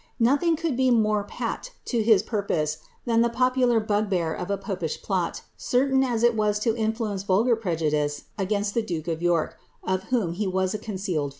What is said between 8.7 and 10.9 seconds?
the duke of York, of whom he was a